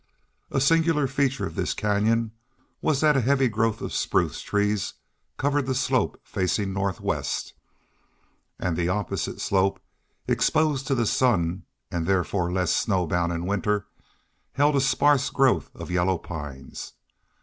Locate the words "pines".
16.17-16.93